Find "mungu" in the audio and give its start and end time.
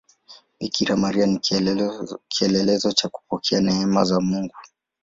4.21-4.55